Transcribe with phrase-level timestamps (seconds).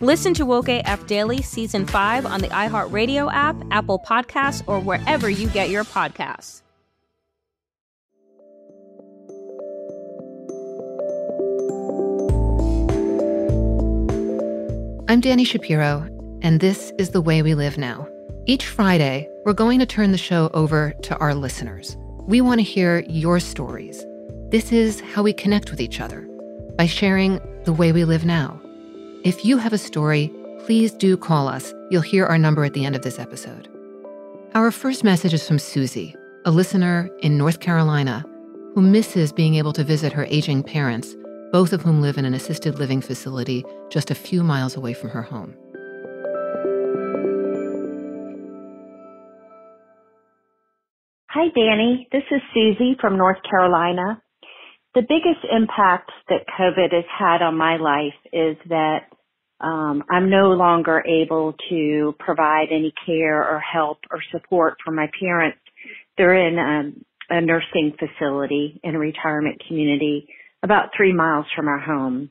[0.00, 5.30] Listen to Woke AF Daily Season 5 on the iHeartRadio app, Apple Podcasts, or wherever
[5.30, 6.60] you get your podcasts.
[15.08, 16.06] I'm Dani Shapiro,
[16.42, 18.06] and this is The Way We Live Now.
[18.44, 21.96] Each Friday, we're going to turn the show over to our listeners.
[22.26, 24.04] We want to hear your stories.
[24.50, 26.28] This is how we connect with each other
[26.76, 28.60] by sharing the way we live now.
[29.26, 30.32] If you have a story,
[30.66, 31.74] please do call us.
[31.90, 33.68] You'll hear our number at the end of this episode.
[34.54, 38.24] Our first message is from Suzie, a listener in North Carolina
[38.76, 41.16] who misses being able to visit her aging parents,
[41.50, 45.10] both of whom live in an assisted living facility just a few miles away from
[45.10, 45.56] her home.
[51.30, 52.06] Hi, Dani.
[52.12, 54.22] This is Suzie from North Carolina.
[54.94, 59.00] The biggest impact that COVID has had on my life is that
[59.60, 65.08] um, I'm no longer able to provide any care or help or support for my
[65.18, 65.58] parents.
[66.18, 70.28] They're in a, a nursing facility in a retirement community
[70.62, 72.30] about three miles from our home.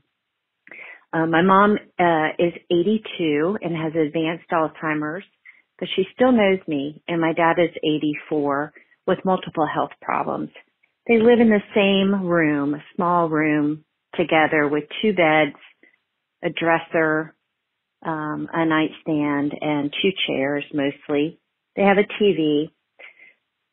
[1.14, 5.24] Uh, my mom uh, is 82 and has advanced Alzheimer's,
[5.80, 8.74] but she still knows me, and my dad is 84
[9.08, 10.50] with multiple health problems.
[11.08, 15.56] They live in the same room, a small room together with two beds
[16.46, 17.36] a dresser,
[18.06, 21.40] um, a nightstand, and two chairs mostly.
[21.76, 22.70] They have a TV.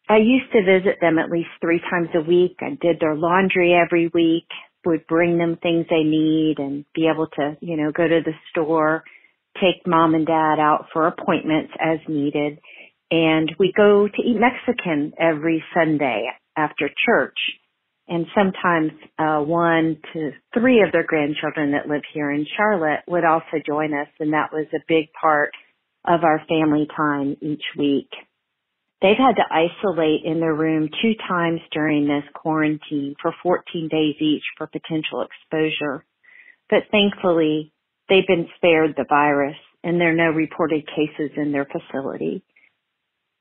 [0.09, 2.57] I used to visit them at least three times a week.
[2.61, 4.47] I did their laundry every week,
[4.85, 8.33] would bring them things they need and be able to, you know, go to the
[8.51, 9.05] store,
[9.61, 12.59] take mom and dad out for appointments as needed.
[13.11, 17.39] And we go to eat Mexican every Sunday after church
[18.09, 23.25] and sometimes uh, one to three of their grandchildren that live here in Charlotte would
[23.25, 25.51] also join us, and that was a big part
[26.05, 28.09] of our family time each week.
[29.01, 34.15] They've had to isolate in their room two times during this quarantine for 14 days
[34.21, 36.05] each for potential exposure.
[36.71, 37.73] But thankfully,
[38.09, 42.45] they've been spared the virus and there are no reported cases in their facility.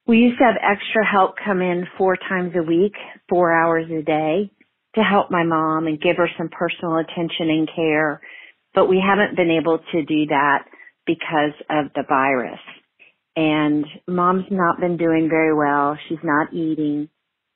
[0.08, 2.94] We used to have extra help come in four times a week,
[3.30, 4.52] four hours a day
[4.96, 8.22] to help my mom and give her some personal attention and care,
[8.74, 10.66] but we haven't been able to do that
[11.06, 12.60] because of the virus.
[13.36, 15.98] And mom's not been doing very well.
[16.10, 17.08] She's not eating.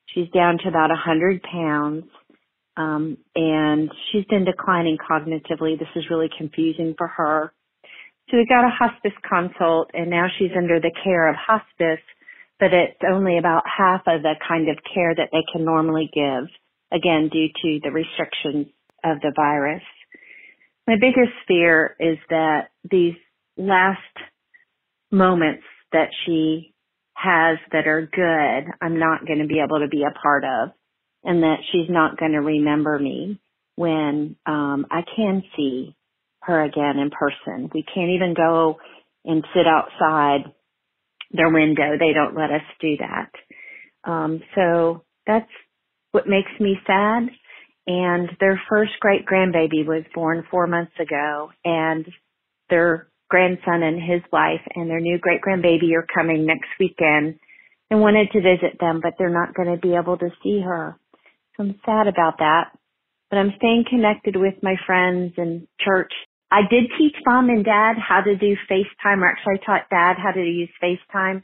[0.06, 2.04] She's down to about a hundred pounds.
[2.76, 5.78] Um, and she's been declining cognitively.
[5.78, 7.52] This is really confusing for her.
[8.30, 12.02] So we got a hospice consult and now she's under the care of hospice,
[12.58, 16.48] but it's only about half of the kind of care that they can normally give
[16.92, 18.66] again, due to the restrictions
[19.04, 19.82] of the virus.
[20.86, 23.14] My biggest fear is that these
[23.56, 24.00] last
[25.10, 26.74] moments that she
[27.14, 30.70] has that are good, I'm not going to be able to be a part of,
[31.24, 33.40] and that she's not going to remember me
[33.74, 35.96] when um, I can see
[36.42, 37.70] her again in person.
[37.74, 38.78] We can't even go
[39.24, 40.52] and sit outside
[41.30, 41.96] their window.
[41.98, 43.30] They don't let us do that.
[44.04, 45.50] Um, so that's
[46.12, 47.28] what makes me sad.
[47.86, 52.06] And their first great grandbaby was born four months ago and
[52.68, 57.38] their grandson and his wife and their new great grandbaby are coming next weekend
[57.90, 60.98] and wanted to visit them, but they're not going to be able to see her.
[61.56, 62.70] So I'm sad about that.
[63.30, 66.12] But I'm staying connected with my friends and church.
[66.50, 70.16] I did teach mom and dad how to do FaceTime, or actually I taught dad
[70.22, 71.42] how to use FaceTime.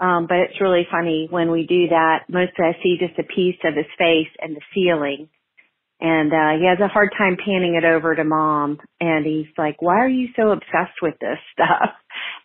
[0.00, 2.24] Um, but it's really funny when we do that.
[2.28, 5.28] Mostly I see just a piece of his face and the ceiling.
[6.02, 9.82] And uh he has a hard time panning it over to mom and he's like,
[9.82, 11.90] Why are you so obsessed with this stuff?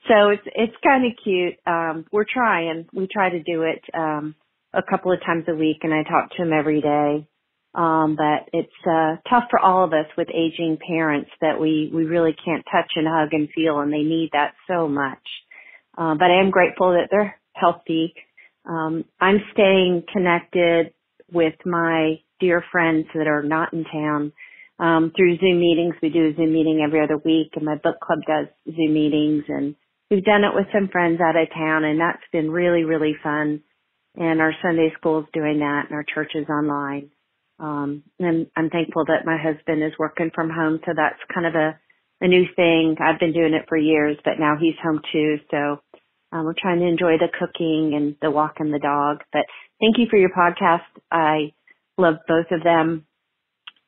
[0.09, 1.55] So it's it's kinda cute.
[1.67, 2.87] Um we're trying.
[2.93, 4.35] We try to do it um
[4.73, 7.27] a couple of times a week and I talk to him every day.
[7.75, 12.05] Um, but it's uh tough for all of us with aging parents that we we
[12.05, 15.21] really can't touch and hug and feel and they need that so much.
[15.97, 18.13] Uh, but I am grateful that they're healthy.
[18.67, 20.93] Um, I'm staying connected
[21.31, 24.33] with my dear friends that are not in town
[24.79, 25.95] um, through Zoom meetings.
[26.01, 29.43] We do a Zoom meeting every other week, and my book club does Zoom meetings,
[29.47, 29.75] and
[30.09, 33.61] we've done it with some friends out of town, and that's been really, really fun.
[34.15, 37.09] And our Sunday school is doing that, and our church is online.
[37.59, 41.55] Um, and I'm thankful that my husband is working from home, so that's kind of
[41.55, 41.79] a
[42.21, 42.97] a new thing.
[42.99, 45.79] I've been doing it for years, but now he's home too, so
[46.31, 49.23] um, we're trying to enjoy the cooking and the walk and the dog.
[49.31, 49.45] But
[49.79, 50.83] thank you for your podcast.
[51.11, 51.53] I
[51.97, 53.05] love both of them.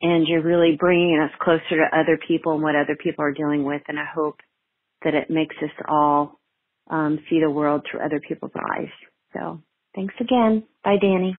[0.00, 3.64] And you're really bringing us closer to other people and what other people are dealing
[3.64, 3.82] with.
[3.86, 4.40] And I hope
[5.04, 6.40] that it makes us all
[6.90, 8.88] um, see the world through other people's eyes.
[9.32, 9.62] So
[9.94, 10.64] thanks again.
[10.82, 11.34] Bye, Dani.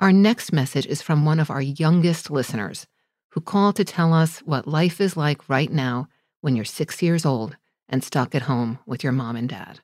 [0.00, 2.86] Our next message is from one of our youngest listeners
[3.30, 6.06] who called to tell us what life is like right now
[6.40, 7.56] when you're six years old
[7.88, 9.80] and stuck at home with your mom and dad.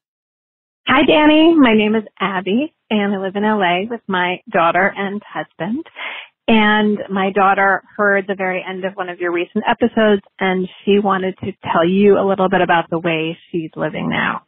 [0.87, 1.57] Hi, Dani.
[1.57, 5.85] My name is Abby, and I live in LA with my daughter and husband.
[6.47, 11.01] And my daughter heard the very end of one of your recent episodes, and she
[11.01, 14.43] wanted to tell you a little bit about the way she's living now.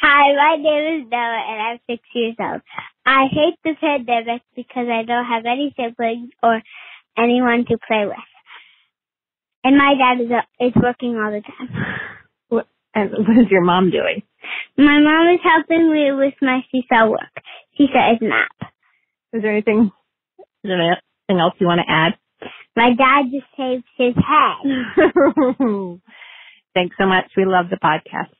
[0.00, 2.62] Hi, my name is Noah, and I'm six years old.
[3.06, 6.60] I hate the pandemic because I don't have any siblings or
[7.16, 8.16] anyone to play with.
[9.62, 10.30] And my dad is,
[10.60, 11.98] is working all the time.
[12.48, 14.22] What, and what is your mom doing?
[14.76, 17.34] My mom is helping me with my seesaw work.
[17.78, 18.72] Seesaw is nap.
[19.32, 19.92] Is there anything,
[20.38, 22.14] is there anything else you want to add?
[22.76, 24.98] My dad just shaved his head.
[26.74, 27.30] Thanks so much.
[27.36, 28.34] We love the podcast.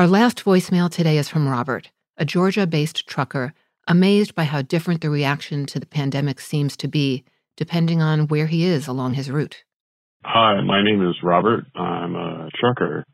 [0.00, 3.52] Our last voicemail today is from Robert, a Georgia based trucker,
[3.86, 7.22] amazed by how different the reaction to the pandemic seems to be,
[7.58, 9.62] depending on where he is along his route.
[10.24, 11.66] Hi, my name is Robert.
[11.76, 13.04] I'm a trucker.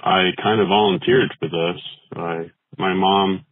[0.00, 1.80] I kind of volunteered for this.
[2.12, 3.46] I, my mom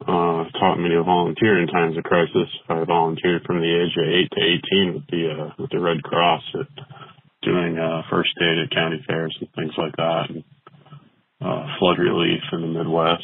[0.00, 2.50] uh, taught me to volunteer in times of crisis.
[2.68, 6.02] I volunteered from the age of eight to eighteen with the uh, with the Red
[6.02, 6.84] Cross at
[7.42, 10.42] doing uh, first aid at county fairs and things like that, and
[11.44, 13.22] uh, flood relief in the Midwest.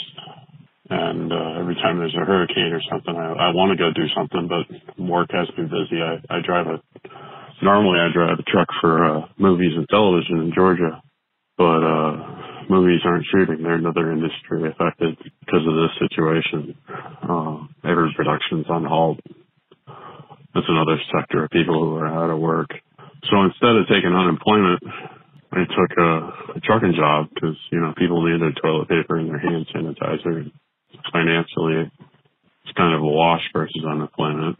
[0.91, 4.07] And uh, every time there's a hurricane or something, I, I want to go do
[4.15, 4.67] something, but
[5.03, 6.03] work has been busy.
[6.03, 6.83] I, I drive a
[7.63, 11.01] normally I drive a truck for uh, movies and television in Georgia,
[11.57, 12.41] but uh
[12.71, 13.63] movies aren't shooting.
[13.63, 16.77] They're another industry affected because of this situation.
[16.89, 19.19] Uh, every production's on halt.
[20.55, 22.71] That's another sector of people who are out of work.
[23.29, 24.83] So instead of taking unemployment,
[25.61, 29.29] I took a, a trucking job because you know people need their toilet paper and
[29.29, 30.51] their hand sanitizer.
[31.13, 31.91] Financially,
[32.65, 34.59] it's kind of a wash versus unemployment.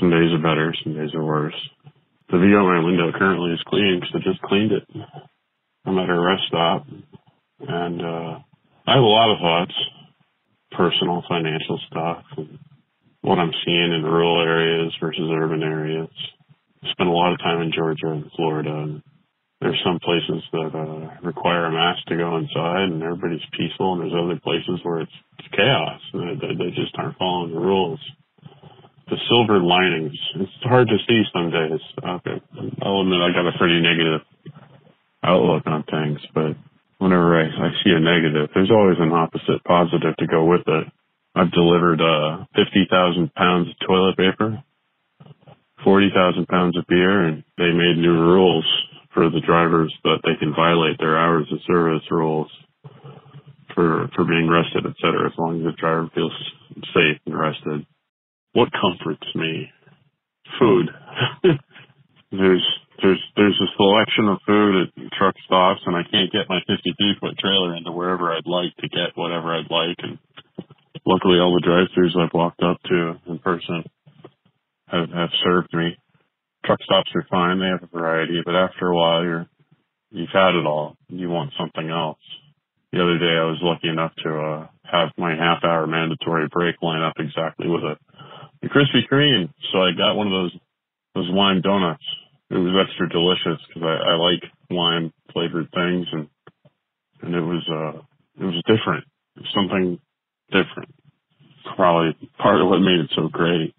[0.00, 1.54] Some days are better, some days are worse.
[2.30, 4.84] The view out my window currently is clean because I just cleaned it.
[5.84, 6.86] I'm at a rest stop,
[7.60, 8.38] and uh,
[8.86, 9.74] I have a lot of thoughts,
[10.72, 12.58] personal, financial stuff, and
[13.20, 16.10] what I'm seeing in rural areas versus urban areas.
[16.82, 19.02] I spent a lot of time in Georgia and Florida, and
[19.62, 24.02] there's some places that uh, require a mask to go inside, and everybody's peaceful, and
[24.02, 26.00] there's other places where it's, it's chaos.
[26.12, 28.00] They, they just aren't following the rules.
[29.08, 30.18] The silver linings.
[30.36, 31.80] It's hard to see some days.
[32.02, 32.42] Okay.
[32.82, 34.22] I'll admit I got a pretty negative
[35.22, 36.56] outlook on things, but
[36.98, 40.86] whenever I, I see a negative, there's always an opposite positive to go with it.
[41.34, 44.62] I've delivered uh, 50,000 pounds of toilet paper,
[45.84, 48.66] 40,000 pounds of beer, and they made new rules
[49.14, 52.50] for the drivers that they can violate their hours of service rules
[53.74, 56.32] for for being rested, et cetera, as long as the driver feels
[56.94, 57.86] safe and rested.
[58.52, 59.70] What comforts me?
[60.58, 60.90] Food.
[62.32, 62.66] there's
[63.02, 66.94] there's there's a selection of food at truck stops, and I can't get my 52
[67.20, 69.96] foot trailer into wherever I'd like to get whatever I'd like.
[69.98, 70.18] And
[71.06, 73.84] luckily, all the drive-throughs I've walked up to in person
[74.88, 75.96] have have served me.
[76.64, 79.46] Truck stops are fine; they have a variety, but after a while, you're
[80.10, 80.96] you've had it all.
[81.08, 82.18] You want something else.
[82.92, 86.76] The other day, I was lucky enough to uh, have my half hour mandatory break
[86.82, 87.96] line up exactly with a,
[88.62, 89.48] a Krispy Kreme.
[89.72, 90.52] So I got one of those
[91.14, 92.04] those lime donuts.
[92.50, 96.28] It was extra delicious because I, I like lime flavored things, and
[97.22, 97.98] and it was uh
[98.40, 99.04] it was different,
[99.36, 99.98] it was something
[100.50, 100.94] different.
[101.76, 103.74] Probably part of what made it so great.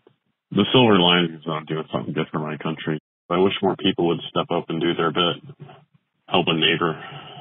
[0.53, 2.99] The silver lining is I'm doing something good for my country.
[3.27, 5.41] I wish more people would step up and do their bit,
[6.29, 6.93] help a neighbor,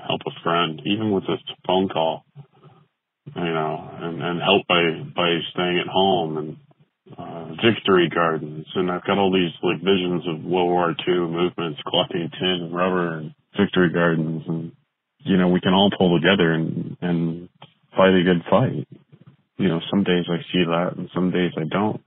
[0.09, 2.25] help a friend, even with a phone call,
[3.37, 4.81] you know, and, and help by,
[5.14, 6.57] by staying at home and,
[7.19, 8.64] uh, victory gardens.
[8.75, 12.75] And I've got all these like visions of World War II movements collecting tin and
[12.75, 14.42] rubber and victory gardens.
[14.49, 14.73] And,
[15.19, 17.49] you know, we can all pull together and, and
[17.95, 18.88] fight a good fight.
[19.59, 22.00] You know, some days I see that and some days I don't.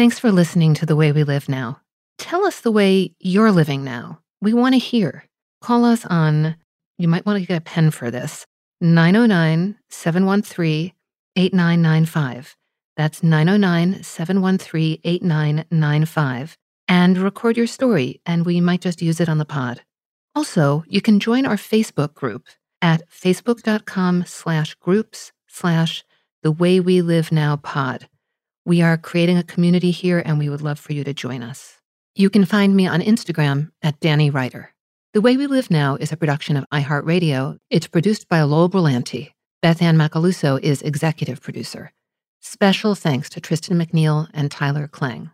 [0.00, 1.82] Thanks for listening to The Way We Live Now.
[2.16, 4.20] Tell us the way you're living now.
[4.40, 5.26] We want to hear.
[5.60, 6.56] Call us on,
[6.96, 8.46] you might want to get a pen for this,
[8.80, 10.92] 909 713
[11.36, 12.56] 8995.
[12.96, 16.56] That's 909 713 8995.
[16.88, 19.82] And record your story, and we might just use it on the pod.
[20.34, 22.46] Also, you can join our Facebook group
[22.80, 26.04] at facebook.com slash groups slash
[26.42, 28.08] the way we live now pod.
[28.66, 31.78] We are creating a community here and we would love for you to join us.
[32.14, 34.74] You can find me on Instagram at Danny Ryder.
[35.14, 37.56] The Way We Live Now is a production of iHeartRadio.
[37.70, 39.32] It's produced by Lowell Brillante.
[39.62, 41.92] Beth Ann Macaluso is executive producer.
[42.40, 45.30] Special thanks to Tristan McNeil and Tyler Klang.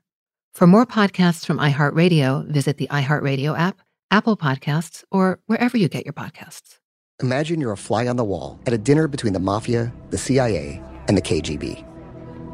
[0.55, 3.81] For more podcasts from iHeartRadio, visit the iHeartRadio app,
[4.11, 6.79] Apple Podcasts, or wherever you get your podcasts.
[7.23, 10.81] Imagine you're a fly on the wall at a dinner between the mafia, the CIA,
[11.09, 11.96] and the KGB.